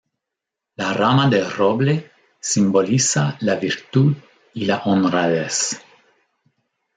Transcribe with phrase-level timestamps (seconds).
[0.81, 1.93] La rama de roble
[2.39, 4.15] simboliza la virtud
[4.55, 5.77] y la honradez.